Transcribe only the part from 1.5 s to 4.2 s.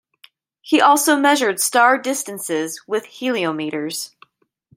star distances with heliometers.